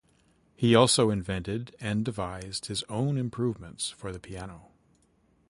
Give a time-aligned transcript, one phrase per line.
[0.55, 4.71] He also invented and devised his own improvements for the piano.